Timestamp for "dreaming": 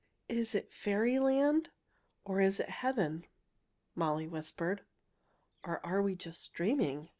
6.55-7.09